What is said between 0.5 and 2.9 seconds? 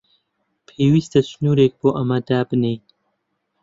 پێویستە سنوورێک بۆ ئەمە دابنێین.